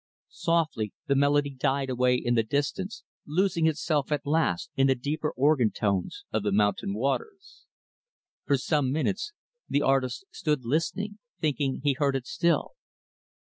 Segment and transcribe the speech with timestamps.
[0.33, 5.29] Softly, the melody died away in the distance losing itself, at last, in the deeper
[5.37, 7.65] organ tones of the mountain waters.
[8.47, 9.31] For some minutes,
[9.69, 12.71] the artist stood listening thinking he heard it still.